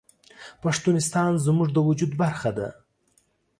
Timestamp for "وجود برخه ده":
1.87-2.67